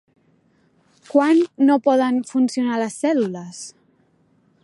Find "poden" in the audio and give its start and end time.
1.89-2.17